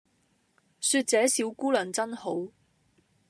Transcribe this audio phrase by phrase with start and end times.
[0.79, 2.47] 說這小姑娘真好